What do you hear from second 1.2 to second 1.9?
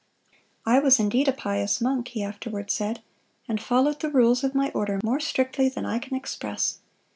a pious